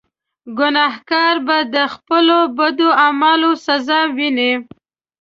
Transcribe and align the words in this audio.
ګناهکار 0.57 1.35
به 1.45 1.57
د 1.75 1.75
خپلو 1.93 2.37
بدو 2.57 2.89
اعمالو 3.05 3.51
سزا 3.65 3.99
ویني. 4.17 4.51